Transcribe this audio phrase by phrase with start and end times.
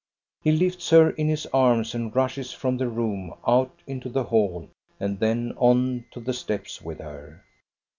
[0.41, 4.67] He lifts her in his arms and rushes from the room out into the hall
[4.99, 7.43] and then on to the steps with her.